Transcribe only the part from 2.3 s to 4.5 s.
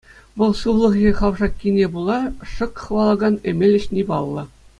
шӑк хӑвалакан эмел ӗҫни паллӑ.